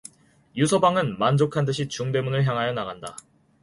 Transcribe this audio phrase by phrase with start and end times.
[0.57, 3.15] 유서방은 만족한 듯이 중대문을 향하여 나간다.